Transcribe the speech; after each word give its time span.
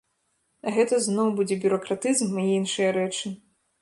А 0.69 0.73
гэта 0.77 0.93
ізноў 1.01 1.29
будзе 1.39 1.57
бюракратызм 1.65 2.31
і 2.45 2.47
іншыя 2.57 2.89
рэчы. 2.99 3.27